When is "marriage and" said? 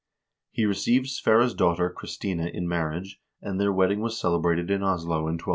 2.67-3.59